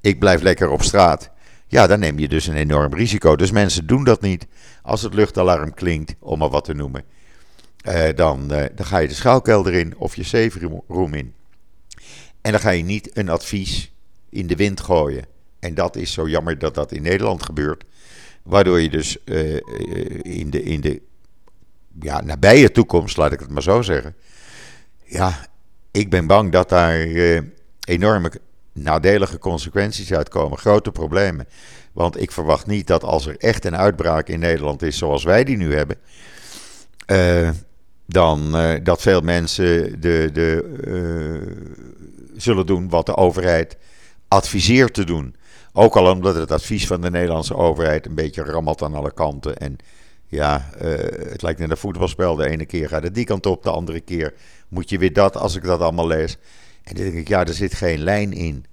Ik 0.00 0.18
blijf 0.18 0.42
lekker 0.42 0.70
op 0.70 0.82
straat. 0.82 1.30
Ja, 1.66 1.86
dan 1.86 1.98
neem 1.98 2.18
je 2.18 2.28
dus 2.28 2.46
een 2.46 2.56
enorm 2.56 2.94
risico. 2.94 3.36
Dus 3.36 3.50
mensen 3.50 3.86
doen 3.86 4.04
dat 4.04 4.20
niet 4.20 4.46
als 4.82 5.02
het 5.02 5.14
luchtalarm 5.14 5.74
klinkt, 5.74 6.14
om 6.18 6.38
maar 6.38 6.48
wat 6.50 6.64
te 6.64 6.74
noemen. 6.74 7.04
Uh, 7.88 8.08
dan, 8.14 8.48
dan 8.48 8.86
ga 8.86 8.98
je 8.98 9.08
de 9.08 9.14
schuilkelder 9.14 9.72
in 9.72 9.96
of 9.96 10.16
je 10.16 10.22
safe 10.24 10.82
room 10.88 11.14
in. 11.14 11.34
En 12.40 12.52
dan 12.52 12.60
ga 12.60 12.70
je 12.70 12.82
niet 12.82 13.16
een 13.16 13.28
advies 13.28 13.92
in 14.30 14.46
de 14.46 14.56
wind 14.56 14.80
gooien. 14.80 15.24
En 15.64 15.74
dat 15.74 15.96
is 15.96 16.12
zo 16.12 16.28
jammer 16.28 16.58
dat 16.58 16.74
dat 16.74 16.92
in 16.92 17.02
Nederland 17.02 17.42
gebeurt. 17.42 17.84
Waardoor 18.42 18.80
je 18.80 18.88
dus 18.88 19.16
uh, 19.24 19.60
in 20.22 20.50
de, 20.50 20.62
in 20.62 20.80
de 20.80 21.02
ja, 22.00 22.20
nabije 22.20 22.70
toekomst, 22.70 23.16
laat 23.16 23.32
ik 23.32 23.40
het 23.40 23.50
maar 23.50 23.62
zo 23.62 23.82
zeggen. 23.82 24.14
Ja, 25.04 25.46
ik 25.90 26.10
ben 26.10 26.26
bang 26.26 26.52
dat 26.52 26.68
daar 26.68 27.06
uh, 27.06 27.40
enorme 27.84 28.32
nadelige 28.72 29.38
consequenties 29.38 30.12
uitkomen. 30.12 30.58
Grote 30.58 30.92
problemen. 30.92 31.46
Want 31.92 32.20
ik 32.20 32.32
verwacht 32.32 32.66
niet 32.66 32.86
dat 32.86 33.02
als 33.02 33.26
er 33.26 33.36
echt 33.36 33.64
een 33.64 33.76
uitbraak 33.76 34.28
in 34.28 34.38
Nederland 34.38 34.82
is 34.82 34.98
zoals 34.98 35.24
wij 35.24 35.44
die 35.44 35.56
nu 35.56 35.74
hebben. 35.74 35.96
Dan 38.06 38.56
dat 38.82 39.02
veel 39.02 39.20
mensen 39.20 40.00
de, 40.00 40.30
de, 40.32 40.64
zullen 42.36 42.66
doen 42.66 42.88
wat 42.88 43.06
de 43.06 43.16
overheid 43.16 43.76
adviseert 44.28 44.94
te 44.94 45.04
doen. 45.04 45.34
Ook 45.76 45.96
al 45.96 46.10
omdat 46.10 46.34
het 46.34 46.50
advies 46.50 46.86
van 46.86 47.00
de 47.00 47.10
Nederlandse 47.10 47.56
overheid 47.56 48.06
een 48.06 48.14
beetje 48.14 48.42
rammelt 48.42 48.82
aan 48.82 48.94
alle 48.94 49.12
kanten. 49.12 49.56
En 49.56 49.76
ja, 50.26 50.70
uh, 50.82 50.90
het 51.30 51.42
lijkt 51.42 51.60
net 51.60 51.70
een 51.70 51.76
voetbalspel. 51.76 52.34
De 52.34 52.48
ene 52.48 52.66
keer 52.66 52.88
gaat 52.88 53.02
het 53.02 53.14
die 53.14 53.24
kant 53.24 53.46
op, 53.46 53.62
de 53.62 53.70
andere 53.70 54.00
keer 54.00 54.34
moet 54.68 54.90
je 54.90 54.98
weer 54.98 55.12
dat, 55.12 55.36
als 55.36 55.56
ik 55.56 55.62
dat 55.62 55.80
allemaal 55.80 56.06
lees. 56.06 56.36
En 56.82 56.94
dan 56.94 57.04
denk 57.04 57.16
ik, 57.16 57.28
ja, 57.28 57.46
er 57.46 57.54
zit 57.54 57.74
geen 57.74 57.98
lijn 57.98 58.32
in. 58.32 58.64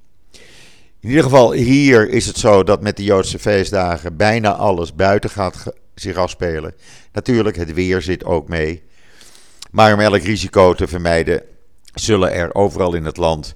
In 0.99 1.09
ieder 1.09 1.23
geval, 1.23 1.51
hier 1.51 2.09
is 2.09 2.25
het 2.25 2.37
zo 2.37 2.63
dat 2.63 2.81
met 2.81 2.97
de 2.97 3.03
Joodse 3.03 3.39
feestdagen 3.39 4.17
bijna 4.17 4.53
alles 4.53 4.95
buiten 4.95 5.29
gaat 5.29 5.63
zich 5.95 6.15
afspelen. 6.15 6.73
Natuurlijk, 7.13 7.55
het 7.55 7.73
weer 7.73 8.01
zit 8.01 8.23
ook 8.23 8.47
mee. 8.47 8.83
Maar 9.71 9.93
om 9.93 9.99
elk 9.99 10.21
risico 10.21 10.73
te 10.73 10.87
vermijden, 10.87 11.41
zullen 11.93 12.33
er 12.33 12.55
overal 12.55 12.93
in 12.93 13.05
het 13.05 13.17
land 13.17 13.55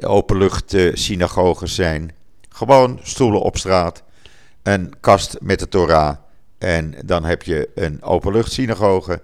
openlucht 0.00 0.76
synagoges 0.92 1.74
zijn 1.74 2.12
gewoon 2.52 3.00
stoelen 3.02 3.40
op 3.40 3.56
straat, 3.56 4.02
een 4.62 4.92
kast 5.00 5.36
met 5.40 5.58
de 5.58 5.68
Torah 5.68 6.16
en 6.58 6.94
dan 7.04 7.24
heb 7.24 7.42
je 7.42 7.70
een 7.74 8.02
openluchtsynagoge 8.02 9.22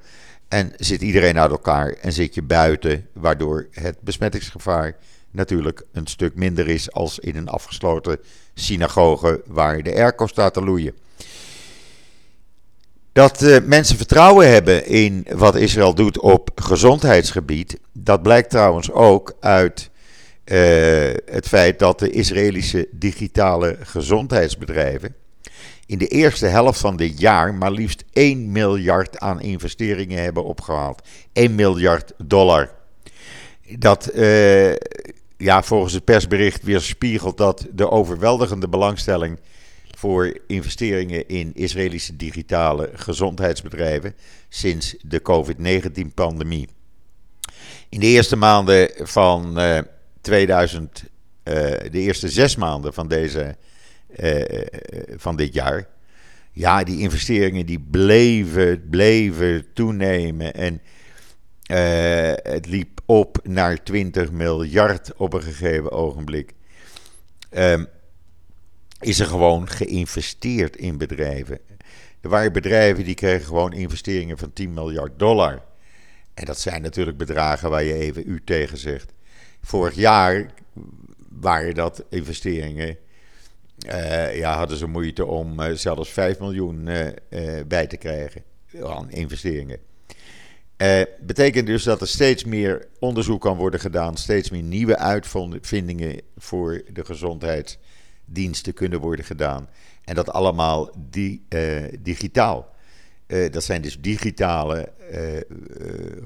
en 0.49 0.73
zit 0.77 1.01
iedereen 1.01 1.39
uit 1.39 1.51
elkaar 1.51 1.93
en 1.93 2.13
zit 2.13 2.35
je 2.35 2.43
buiten, 2.43 3.07
waardoor 3.13 3.69
het 3.71 4.01
besmettingsgevaar 4.01 4.97
natuurlijk 5.31 5.83
een 5.93 6.07
stuk 6.07 6.35
minder 6.35 6.69
is 6.69 6.93
als 6.93 7.19
in 7.19 7.37
een 7.37 7.49
afgesloten 7.49 8.19
synagoge 8.55 9.43
waar 9.47 9.83
de 9.83 9.95
airco 9.95 10.27
staat 10.27 10.55
te 10.55 10.65
loeien. 10.65 10.95
Dat 13.13 13.43
uh, 13.43 13.57
mensen 13.65 13.97
vertrouwen 13.97 14.51
hebben 14.51 14.87
in 14.87 15.27
wat 15.35 15.55
Israël 15.55 15.95
doet 15.95 16.21
op 16.21 16.51
gezondheidsgebied, 16.55 17.79
dat 17.93 18.23
blijkt 18.23 18.51
trouwens 18.51 18.91
ook 18.91 19.37
uit 19.41 19.91
het 21.25 21.49
feit 21.49 21.79
dat 21.79 21.99
de 21.99 22.11
Israëlische 22.11 22.89
digitale 22.93 23.77
gezondheidsbedrijven 23.81 25.15
in 25.89 25.99
de 25.99 26.07
eerste 26.07 26.47
helft 26.47 26.81
van 26.81 26.97
dit 26.97 27.21
jaar 27.21 27.55
maar 27.55 27.71
liefst 27.71 28.05
1 28.13 28.53
miljard 28.53 29.19
aan 29.19 29.41
investeringen 29.41 30.23
hebben 30.23 30.45
opgehaald. 30.45 31.03
1 31.33 31.55
miljard 31.55 32.13
dollar. 32.17 32.71
Dat 33.79 34.11
uh, 34.15 34.75
ja, 35.37 35.63
volgens 35.63 35.93
het 35.93 36.05
persbericht 36.05 36.63
weerspiegelt 36.63 37.37
dat 37.37 37.67
de 37.73 37.91
overweldigende 37.91 38.69
belangstelling 38.69 39.39
voor 39.97 40.39
investeringen 40.47 41.29
in 41.29 41.51
Israëlische 41.55 42.17
digitale 42.17 42.91
gezondheidsbedrijven 42.95 44.15
sinds 44.49 44.97
de 45.01 45.23
COVID-19-pandemie. 45.23 46.69
In 47.89 48.01
de 48.01 48.07
eerste 48.07 48.37
maanden 48.37 48.91
van 48.97 49.61
uh, 49.61 49.79
2000, 50.21 51.05
uh, 51.45 51.55
de 51.91 51.91
eerste 51.91 52.29
zes 52.29 52.57
maanden 52.57 52.95
van, 52.95 53.09
deze, 53.09 53.57
uh, 54.21 54.43
van 55.17 55.37
dit 55.37 55.55
jaar. 55.55 55.89
Ja, 56.53 56.85
die 56.85 57.01
investeringen 57.01 57.67
die 57.67 57.81
bleven, 57.91 58.89
bleven 58.89 59.73
toenemen. 59.73 60.55
En 60.55 60.81
het 62.43 62.67
liep 62.67 63.01
op 63.07 63.39
naar 63.43 63.83
20 63.83 64.33
miljard 64.33 65.13
op 65.17 65.33
een 65.33 65.43
gegeven 65.43 65.93
ogenblik. 65.93 66.55
Um, 67.51 67.89
is 69.01 69.21
er 69.21 69.27
gewoon 69.27 69.69
geïnvesteerd 69.69 70.77
in 70.77 70.99
bedrijven. 70.99 71.59
Er 72.21 72.29
waren 72.29 72.53
bedrijven 72.53 73.05
die 73.05 73.15
kregen 73.15 73.47
gewoon 73.47 73.73
investeringen 73.73 74.39
van 74.39 74.53
10 74.53 74.75
miljard 74.75 75.19
dollar. 75.19 75.63
En 76.35 76.45
dat 76.45 76.61
zijn 76.61 76.83
natuurlijk 76.83 77.17
bedragen 77.17 77.71
waar 77.71 77.85
je 77.85 77.95
even 77.95 78.23
u 78.27 78.43
tegen 78.45 78.79
zegt. 78.79 79.13
Vorig 79.69 79.95
jaar 79.95 80.51
waren 81.29 81.75
dat 81.75 82.05
investeringen. 82.09 82.97
Uh, 83.87 84.37
ja, 84.37 84.57
hadden 84.57 84.77
ze 84.77 84.87
moeite 84.87 85.27
om 85.27 85.61
uh, 85.61 85.73
zelfs 85.73 86.11
5 86.11 86.39
miljoen 86.39 86.87
uh, 86.87 87.09
bij 87.67 87.87
te 87.87 87.97
krijgen 87.97 88.43
aan 88.85 89.11
investeringen. 89.11 89.79
betekent 91.21 91.67
dus 91.67 91.83
dat 91.83 92.01
er 92.01 92.09
steeds 92.09 92.45
meer 92.45 92.89
onderzoek 92.99 93.41
kan 93.41 93.57
worden 93.57 93.81
gedaan, 93.81 94.17
steeds 94.17 94.51
meer 94.51 94.63
nieuwe 94.63 94.99
uitvindingen 94.99 96.21
voor 96.37 96.83
de 96.93 97.05
gezondheidsdiensten 97.05 98.75
kunnen 98.75 99.01
worden 99.01 99.25
gedaan. 99.25 99.69
En 100.05 100.15
dat 100.15 100.31
allemaal 100.31 100.91
di 101.11 101.47
digitaal. 102.01 102.75
dat 103.27 103.65
zijn 103.65 103.83
dus 103.83 104.01
digitale 104.01 104.93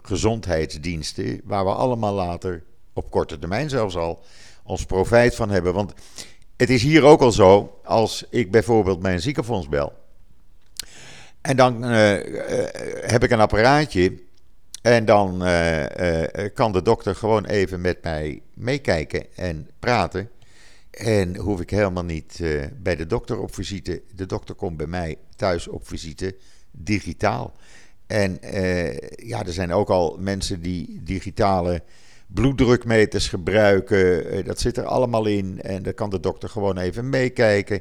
gezondheidsdiensten, 0.02 1.40
waar 1.44 1.64
we 1.64 1.70
allemaal 1.70 2.14
later 2.14 2.62
op 2.92 3.10
korte 3.10 3.38
termijn 3.38 3.68
zelfs 3.68 3.96
al, 3.96 4.22
ons 4.64 4.84
profijt 4.84 5.34
van 5.34 5.50
hebben. 5.50 5.74
Want 5.74 5.92
het 6.56 6.70
is 6.70 6.82
hier 6.82 7.02
ook 7.02 7.20
al 7.20 7.32
zo, 7.32 7.80
als 7.84 8.24
ik 8.30 8.50
bijvoorbeeld 8.50 9.02
mijn 9.02 9.20
ziekenfonds 9.20 9.68
bel. 9.68 9.92
En 11.40 11.56
dan 11.56 11.84
uh, 11.84 11.90
uh, 11.90 12.64
heb 13.00 13.22
ik 13.22 13.30
een 13.30 13.40
apparaatje. 13.40 14.20
En 14.82 15.04
dan 15.04 15.46
uh, 15.46 15.84
kan 16.54 16.72
de 16.72 16.82
dokter 16.82 17.14
gewoon 17.14 17.44
even 17.44 17.80
met 17.80 18.02
mij 18.02 18.42
meekijken 18.54 19.26
en 19.36 19.70
praten. 19.78 20.30
En 20.90 21.36
hoef 21.36 21.60
ik 21.60 21.70
helemaal 21.70 22.04
niet 22.04 22.40
bij 22.82 22.96
de 22.96 23.06
dokter 23.06 23.38
op 23.38 23.54
visite. 23.54 24.02
De 24.14 24.26
dokter 24.26 24.54
komt 24.54 24.76
bij 24.76 24.86
mij 24.86 25.18
thuis 25.36 25.68
op 25.68 25.88
visite, 25.88 26.36
digitaal. 26.70 27.52
En 28.06 28.38
ja, 29.16 29.46
er 29.46 29.52
zijn 29.52 29.72
ook 29.72 29.88
al 29.88 30.16
mensen 30.20 30.60
die 30.60 31.00
digitale 31.02 31.82
bloeddrukmeters 32.34 33.28
gebruiken. 33.28 34.36
Uh, 34.36 34.44
dat 34.44 34.60
zit 34.60 34.76
er 34.76 34.84
allemaal 34.84 35.26
in. 35.26 35.62
En 35.62 35.82
dan 35.82 35.94
kan 35.94 36.10
de 36.10 36.20
dokter 36.20 36.48
gewoon 36.48 36.78
even 36.78 37.08
meekijken. 37.08 37.80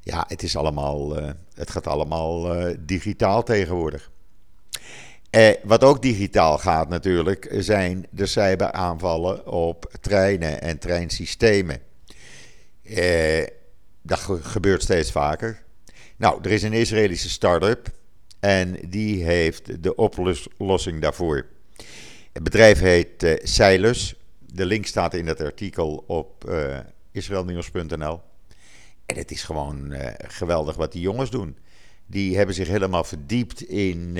Ja, 0.00 0.24
het, 0.28 0.42
is 0.42 0.56
allemaal, 0.56 1.16
het 1.54 1.70
gaat 1.70 1.86
allemaal 1.86 2.64
digitaal 2.80 3.42
tegenwoordig. 3.42 4.10
wat 5.62 5.84
ook 5.84 6.02
digitaal 6.02 6.58
gaat 6.58 6.88
natuurlijk, 6.88 7.54
zijn 7.58 8.06
de 8.10 8.26
cyberaanvallen 8.26 9.46
op 9.46 9.92
treinen 10.00 10.62
en 10.62 10.78
treinsystemen. 10.78 11.80
Eh, 12.82 13.46
dat 14.02 14.18
gebeurt 14.42 14.82
steeds 14.82 15.10
vaker. 15.10 15.62
Nou, 16.16 16.38
er 16.42 16.50
is 16.50 16.62
een 16.62 16.72
Israëlische 16.72 17.28
start-up 17.28 17.88
en 18.40 18.78
die 18.88 19.24
heeft 19.24 19.82
de 19.82 19.94
oplossing 20.56 21.00
daarvoor. 21.00 21.46
Het 22.32 22.42
bedrijf 22.42 22.80
heet 22.80 23.22
uh. 23.42 24.14
De 24.38 24.66
link 24.66 24.86
staat 24.86 25.14
in 25.14 25.26
het 25.26 25.40
artikel 25.40 26.04
op 26.06 26.44
uh, 26.48 26.78
eh, 26.78 26.84
israelnieuws.nl. 27.10 28.20
En 29.06 29.16
het 29.16 29.30
is 29.30 29.42
gewoon 29.42 29.92
uh, 29.92 30.06
geweldig 30.16 30.76
wat 30.76 30.92
die 30.92 31.00
jongens 31.00 31.30
doen. 31.30 31.58
Die 32.06 32.36
hebben 32.36 32.54
zich 32.54 32.68
helemaal 32.68 33.04
verdiept 33.04 33.62
in 33.62 34.18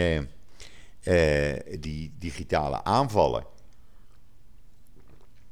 die 1.80 2.12
digitale 2.18 2.84
aanvallen. 2.84 3.44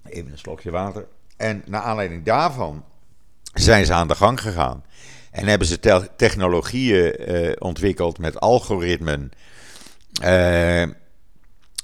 Even 0.04 0.32
een 0.32 0.38
slokje 0.38 0.70
water. 0.70 1.08
En 1.36 1.62
naar 1.66 1.82
aanleiding 1.82 2.24
daarvan 2.24 2.84
zijn 3.54 3.86
ze 3.86 3.92
aan 3.92 4.08
de 4.08 4.14
gang 4.14 4.40
gegaan. 4.40 4.84
En 5.30 5.46
hebben 5.46 5.66
ze 5.66 6.06
technologieën 6.16 7.30
uh, 7.32 7.52
ontwikkeld 7.58 8.18
met 8.18 8.40
algoritmen. 8.40 9.30
Uh, 10.22 10.86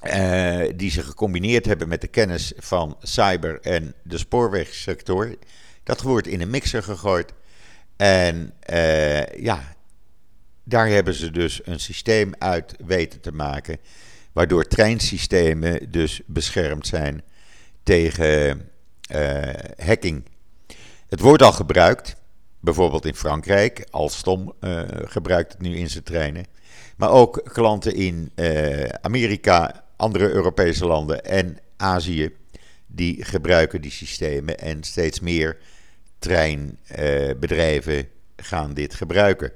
uh, 0.08 0.72
die 0.76 0.90
ze 0.90 1.02
gecombineerd 1.02 1.66
hebben 1.66 1.88
met 1.88 2.00
de 2.00 2.06
kennis 2.06 2.52
van 2.56 2.96
cyber 3.02 3.60
en 3.60 3.94
de 4.02 4.18
spoorwegsector. 4.18 5.36
Dat 5.82 6.02
wordt 6.02 6.26
in 6.26 6.40
een 6.40 6.50
mixer 6.50 6.82
gegooid. 6.82 7.32
En 7.96 8.52
ja, 9.36 9.76
daar 10.64 10.88
hebben 10.88 11.14
ze 11.14 11.30
dus 11.30 11.60
een 11.64 11.80
systeem 11.80 12.32
uit 12.38 12.74
weten 12.86 13.20
te 13.20 13.32
maken. 13.32 13.78
Waardoor 14.32 14.64
treinsystemen 14.64 15.90
dus 15.90 16.20
beschermd 16.26 16.86
zijn 16.86 17.22
tegen 17.82 18.70
hacking. 19.76 20.24
Het 21.08 21.20
wordt 21.20 21.42
al 21.42 21.52
gebruikt, 21.52 22.16
bijvoorbeeld 22.60 23.04
in 23.04 23.14
Frankrijk. 23.14 23.86
Alstom 23.90 24.52
gebruikt 25.04 25.52
het 25.52 25.60
nu 25.60 25.76
in 25.76 25.90
zijn 25.90 26.04
treinen. 26.04 26.46
Maar 26.96 27.10
ook 27.10 27.40
klanten 27.52 27.94
in 27.94 28.32
Amerika, 29.00 29.84
andere 29.96 30.30
Europese 30.30 30.86
landen 30.86 31.24
en 31.24 31.58
Azië, 31.76 32.34
die 32.86 33.24
gebruiken 33.24 33.80
die 33.80 33.90
systemen 33.90 34.58
en 34.58 34.82
steeds 34.82 35.20
meer 35.20 35.56
treinbedrijven 36.18 38.08
gaan 38.36 38.74
dit 38.74 38.94
gebruiken. 38.94 39.52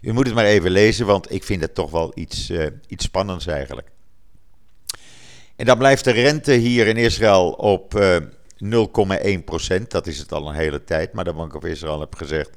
U 0.00 0.12
moet 0.12 0.26
het 0.26 0.34
maar 0.34 0.44
even 0.44 0.70
lezen, 0.70 1.06
want 1.06 1.32
ik 1.32 1.44
vind 1.44 1.60
het 1.60 1.74
toch 1.74 1.90
wel 1.90 2.12
iets, 2.14 2.52
iets 2.86 3.04
spannends 3.04 3.46
eigenlijk. 3.46 3.88
En 5.56 5.66
dan 5.66 5.78
blijft 5.78 6.04
de 6.04 6.10
rente 6.10 6.52
hier 6.52 6.86
in 6.86 6.96
Israël 6.96 7.50
op 7.50 7.94
0,1 8.64 9.44
procent. 9.44 9.90
Dat 9.90 10.06
is 10.06 10.18
het 10.18 10.32
al 10.32 10.48
een 10.48 10.54
hele 10.54 10.84
tijd. 10.84 11.12
Maar 11.12 11.24
de 11.24 11.32
Bank 11.32 11.54
of 11.54 11.64
Israël 11.64 11.98
heeft 11.98 12.16
gezegd. 12.16 12.50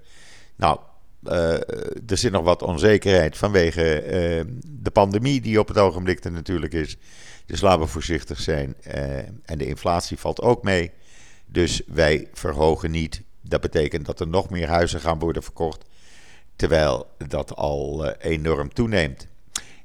Nou, 0.55 0.79
uh, 1.23 1.53
er 2.07 2.17
zit 2.17 2.31
nog 2.31 2.43
wat 2.43 2.61
onzekerheid 2.61 3.37
vanwege 3.37 4.03
de 4.65 4.91
pandemie 4.91 5.41
die 5.41 5.59
op 5.59 5.67
het 5.67 5.77
ogenblik 5.77 6.23
natuurlijk 6.29 6.73
is. 6.73 6.97
Dus 7.45 7.61
laten 7.61 7.89
voorzichtig 7.89 8.39
zijn. 8.39 8.75
Uh, 8.87 9.17
en 9.17 9.57
de 9.57 9.65
inflatie 9.65 10.17
valt 10.17 10.41
ook 10.41 10.63
mee. 10.63 10.91
Dus 11.45 11.81
wij 11.87 12.29
verhogen 12.33 12.91
niet. 12.91 13.21
Dat 13.41 13.61
betekent 13.61 14.05
dat 14.05 14.19
er 14.19 14.27
nog 14.27 14.49
meer 14.49 14.67
huizen 14.67 14.99
gaan 14.99 15.19
worden 15.19 15.43
verkocht. 15.43 15.85
Terwijl 16.55 17.07
dat 17.27 17.55
al 17.55 18.11
enorm 18.11 18.73
toeneemt. 18.73 19.27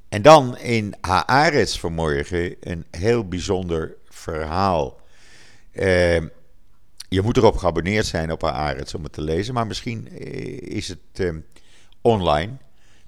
En 0.09 0.23
dan 0.23 0.59
in 0.59 0.95
Haaretz 1.01 1.79
vanmorgen 1.79 2.57
een 2.61 2.85
heel 2.91 3.29
bijzonder 3.29 3.97
verhaal. 4.09 5.01
Uh, 5.73 6.21
je 7.09 7.23
moet 7.23 7.37
erop 7.37 7.57
geabonneerd 7.57 8.07
zijn 8.07 8.33
op 8.33 8.45
Arets 8.45 8.95
om 8.95 9.03
het 9.03 9.13
te 9.13 9.23
lezen, 9.23 9.55
maar 9.55 9.67
misschien 9.67 10.09
eh, 10.09 10.77
is 10.77 10.89
het 10.89 10.99
uh, 11.21 11.35
online. 12.01 12.53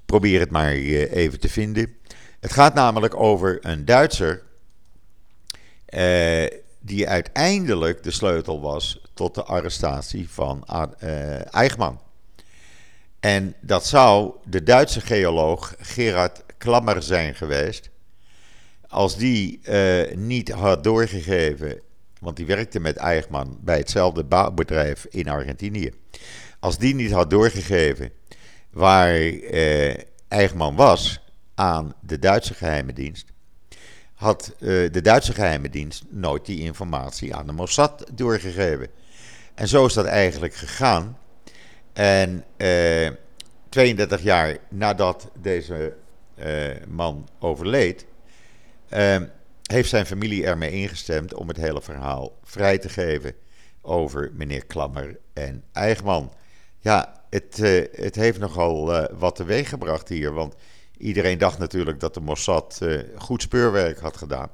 Probeer 0.06 0.40
het 0.40 0.50
maar 0.50 0.70
even 0.70 1.40
te 1.40 1.48
vinden. 1.48 1.96
Het 2.40 2.52
gaat 2.52 2.74
namelijk 2.74 3.14
over 3.14 3.58
een 3.60 3.84
Duitser 3.84 4.42
die 6.80 7.08
uiteindelijk 7.08 8.02
de 8.02 8.10
sleutel 8.10 8.60
was 8.60 9.00
tot 9.14 9.34
de 9.34 9.42
arrestatie 9.42 10.30
van 10.30 10.64
Eichmann. 11.50 12.00
En 13.20 13.54
dat 13.60 13.86
zou 13.86 14.34
de 14.44 14.62
Duitse 14.62 15.00
geoloog 15.00 15.74
Gerard 15.78 16.42
Klammer 16.58 17.02
zijn 17.02 17.34
geweest. 17.34 17.90
Als 18.88 19.16
die 19.16 19.60
niet 20.14 20.50
had 20.50 20.84
doorgegeven 20.84 21.80
want 22.22 22.36
die 22.36 22.46
werkte 22.46 22.80
met 22.80 22.96
Eichmann 22.96 23.58
bij 23.60 23.78
hetzelfde 23.78 24.24
bouwbedrijf 24.24 25.06
in 25.10 25.28
Argentinië. 25.28 25.90
Als 26.60 26.78
die 26.78 26.94
niet 26.94 27.10
had 27.10 27.30
doorgegeven 27.30 28.12
waar 28.70 29.14
eh, 29.14 29.94
Eichmann 30.28 30.76
was 30.76 31.20
aan 31.54 31.94
de 32.00 32.18
Duitse 32.18 32.54
geheime 32.54 32.92
dienst, 32.92 33.31
had 34.22 34.54
eh, 34.58 34.68
de 34.68 35.00
Duitse 35.02 35.32
geheime 35.32 35.70
dienst 35.70 36.04
nooit 36.08 36.46
die 36.46 36.60
informatie 36.60 37.34
aan 37.34 37.46
de 37.46 37.52
Mossad 37.52 38.06
doorgegeven. 38.12 38.88
En 39.54 39.68
zo 39.68 39.86
is 39.86 39.92
dat 39.92 40.04
eigenlijk 40.04 40.54
gegaan. 40.54 41.18
En 41.92 42.44
eh, 42.56 43.10
32 43.68 44.22
jaar 44.22 44.56
nadat 44.68 45.30
deze 45.40 45.94
eh, 46.34 46.86
man 46.88 47.28
overleed, 47.38 48.06
eh, 48.88 49.20
heeft 49.62 49.88
zijn 49.88 50.06
familie 50.06 50.44
ermee 50.44 50.70
ingestemd 50.70 51.34
om 51.34 51.48
het 51.48 51.56
hele 51.56 51.82
verhaal 51.82 52.38
vrij 52.42 52.78
te 52.78 52.88
geven 52.88 53.34
over 53.80 54.30
meneer 54.34 54.66
Klammer 54.66 55.18
en 55.32 55.64
Eigman. 55.72 56.32
Ja, 56.80 57.22
het, 57.30 57.56
het 57.92 58.14
heeft 58.14 58.38
nogal 58.38 58.94
uh, 58.94 59.04
wat 59.18 59.36
teweeg 59.36 59.68
gebracht 59.68 60.08
hier, 60.08 60.32
want 60.32 60.54
iedereen 61.02 61.38
dacht 61.38 61.58
natuurlijk 61.58 62.00
dat 62.00 62.14
de 62.14 62.20
Mossad 62.20 62.78
uh, 62.82 63.00
goed 63.16 63.42
speurwerk 63.42 63.98
had 63.98 64.16
gedaan. 64.16 64.50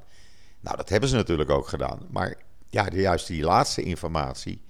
Nou, 0.59 0.77
dat 0.77 0.89
hebben 0.89 1.09
ze 1.09 1.15
natuurlijk 1.15 1.49
ook 1.49 1.67
gedaan. 1.67 1.99
Maar 2.11 2.35
ja, 2.69 2.87
juist 2.91 3.27
die 3.27 3.43
laatste 3.43 3.81
informatie, 3.81 4.61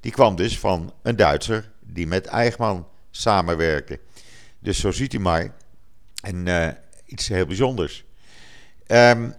die 0.00 0.12
kwam 0.12 0.36
dus 0.36 0.58
van 0.58 0.92
een 1.02 1.16
Duitser 1.16 1.72
die 1.80 2.06
met 2.06 2.26
Eigman 2.26 2.88
samenwerkte. 3.10 4.00
Dus 4.58 4.80
zo 4.80 4.90
ziet 4.90 5.12
u 5.12 5.18
maar. 5.18 5.54
En 6.22 6.46
iets 7.06 7.28
heel 7.28 7.46
bijzonders. 7.46 8.04
Um, 8.86 9.34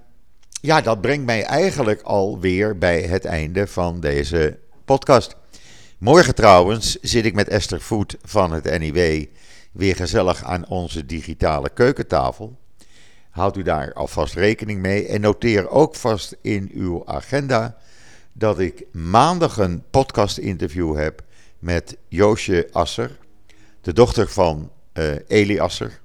ja, 0.61 0.81
dat 0.81 1.01
brengt 1.01 1.25
mij 1.25 1.43
eigenlijk 1.43 2.01
alweer 2.01 2.77
bij 2.77 3.01
het 3.01 3.25
einde 3.25 3.67
van 3.67 3.99
deze 3.99 4.59
podcast. 4.85 5.35
Morgen 5.97 6.35
trouwens 6.35 6.97
zit 7.01 7.25
ik 7.25 7.33
met 7.33 7.47
Esther 7.47 7.81
Voet 7.81 8.17
van 8.23 8.51
het 8.51 8.79
NIW 8.79 9.25
weer 9.77 9.95
gezellig 9.95 10.43
aan 10.43 10.67
onze 10.67 11.05
digitale 11.05 11.69
keukentafel. 11.69 12.57
Houd 13.29 13.57
u 13.57 13.61
daar 13.61 13.93
alvast 13.93 14.33
rekening 14.33 14.81
mee 14.81 15.07
en 15.07 15.21
noteer 15.21 15.69
ook 15.69 15.95
vast 15.95 16.35
in 16.41 16.69
uw 16.73 17.05
agenda 17.05 17.77
dat 18.33 18.59
ik 18.59 18.85
maandag 18.91 19.57
een 19.57 19.83
podcast-interview 19.89 20.95
heb 20.95 21.23
met 21.59 21.97
Joosje 22.07 22.67
Asser, 22.71 23.17
de 23.81 23.93
dochter 23.93 24.29
van 24.29 24.71
uh, 24.93 25.15
Eli 25.27 25.59
Asser, 25.59 25.99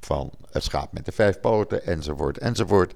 van 0.00 0.30
Het 0.50 0.62
Schaap 0.62 0.92
met 0.92 1.04
de 1.04 1.12
Vijf 1.12 1.40
Poten, 1.40 1.86
enzovoort, 1.86 2.38
enzovoort. 2.38 2.94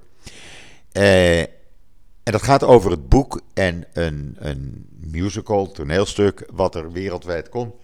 Uh, 0.92 1.40
en 1.40 2.32
dat 2.32 2.42
gaat 2.42 2.62
over 2.62 2.90
het 2.90 3.08
boek 3.08 3.40
en 3.54 3.84
een, 3.92 4.36
een 4.38 4.86
musical, 5.00 5.70
toneelstuk, 5.72 6.48
wat 6.52 6.74
er 6.74 6.92
wereldwijd 6.92 7.48
komt. 7.48 7.74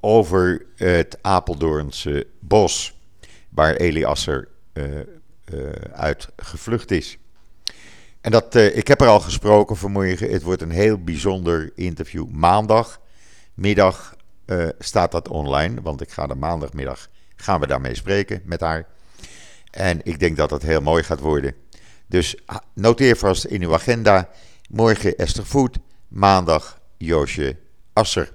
Over 0.00 0.66
het 0.76 1.18
Apeldoornse 1.22 2.26
bos, 2.40 2.98
waar 3.48 3.74
Eli 3.74 4.04
Asser 4.04 4.48
uh, 4.72 4.84
uh, 5.54 5.70
uit 5.92 6.28
gevlucht 6.36 6.90
is. 6.90 7.18
En 8.20 8.30
dat, 8.30 8.54
ik 8.54 8.88
heb 8.88 9.00
er 9.00 9.06
al 9.06 9.20
gesproken 9.20 9.76
vanmorgen. 9.76 10.30
Het 10.30 10.42
wordt 10.42 10.62
een 10.62 10.70
heel 10.70 11.04
bijzonder 11.04 11.72
interview. 11.74 12.26
Maandagmiddag 12.28 14.16
staat 14.78 15.12
dat 15.12 15.28
online, 15.28 15.82
want 15.82 16.00
ik 16.00 16.10
ga 16.10 16.26
de 16.26 16.34
maandagmiddag 16.34 17.08
gaan 17.36 17.60
we 17.60 17.66
daarmee 17.66 17.94
spreken 17.94 18.42
met 18.44 18.60
haar. 18.60 18.86
En 19.70 20.00
ik 20.02 20.18
denk 20.18 20.36
dat 20.36 20.48
dat 20.48 20.62
heel 20.62 20.80
mooi 20.80 21.02
gaat 21.02 21.20
worden. 21.20 21.54
Dus 22.06 22.36
noteer 22.74 23.16
vast 23.16 23.44
in 23.44 23.62
uw 23.62 23.74
agenda. 23.74 24.28
Morgen 24.68 25.16
Esther 25.16 25.46
Voet, 25.46 25.78
maandag 26.08 26.80
Joosje 26.96 27.56
Asser. 27.92 28.32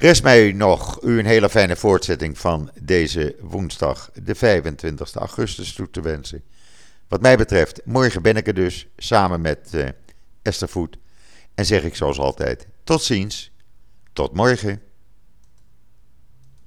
Rest 0.00 0.22
mij 0.22 0.52
nog 0.52 1.02
u 1.02 1.18
een 1.18 1.26
hele 1.26 1.50
fijne 1.50 1.76
voortzetting 1.76 2.38
van 2.38 2.70
deze 2.82 3.36
woensdag, 3.40 4.10
de 4.22 4.34
25 4.34 5.14
augustus, 5.14 5.72
toe 5.72 5.90
te 5.90 6.00
wensen. 6.00 6.42
Wat 7.08 7.20
mij 7.20 7.36
betreft, 7.36 7.80
morgen 7.84 8.22
ben 8.22 8.36
ik 8.36 8.46
er 8.46 8.54
dus 8.54 8.86
samen 8.96 9.40
met 9.40 9.70
uh, 9.74 9.88
Esther 10.42 10.68
Voet. 10.68 10.96
En 11.54 11.66
zeg 11.66 11.82
ik 11.82 11.96
zoals 11.96 12.18
altijd: 12.18 12.66
tot 12.84 13.02
ziens, 13.02 13.52
tot 14.12 14.34
morgen. 14.34 14.82